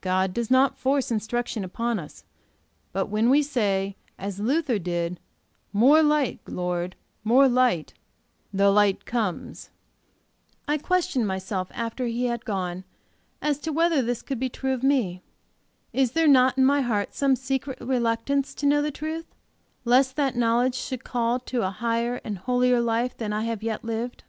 [0.00, 2.24] God does not force instruction upon us,
[2.94, 5.20] but when we say, as Luther did,
[5.74, 7.92] 'More light, Lord, more light,'
[8.50, 9.68] the light comes."
[10.66, 12.84] I questioned myself after he had gone
[13.42, 15.20] as to whether this could be true of me.
[15.92, 19.26] Is there not in my heart some secret reluctance to know the truth,
[19.84, 23.84] lest that knowledge should call to a higher and holier life than I have yet
[23.84, 24.24] lived?